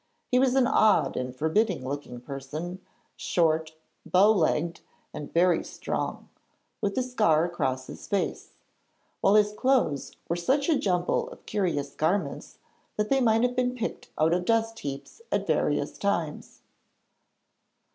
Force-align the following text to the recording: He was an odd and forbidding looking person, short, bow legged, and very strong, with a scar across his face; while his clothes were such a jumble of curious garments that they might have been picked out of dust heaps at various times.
He 0.31 0.39
was 0.39 0.55
an 0.55 0.65
odd 0.65 1.15
and 1.15 1.35
forbidding 1.35 1.87
looking 1.87 2.21
person, 2.21 2.81
short, 3.15 3.75
bow 4.03 4.31
legged, 4.31 4.79
and 5.13 5.31
very 5.31 5.63
strong, 5.63 6.27
with 6.81 6.97
a 6.97 7.03
scar 7.03 7.45
across 7.45 7.85
his 7.85 8.07
face; 8.07 8.55
while 9.19 9.35
his 9.35 9.53
clothes 9.53 10.13
were 10.27 10.35
such 10.35 10.69
a 10.69 10.79
jumble 10.79 11.29
of 11.29 11.45
curious 11.45 11.91
garments 11.93 12.57
that 12.95 13.09
they 13.09 13.21
might 13.21 13.43
have 13.43 13.55
been 13.55 13.75
picked 13.75 14.09
out 14.17 14.33
of 14.33 14.43
dust 14.45 14.79
heaps 14.79 15.21
at 15.31 15.45
various 15.45 15.99
times. 15.99 16.63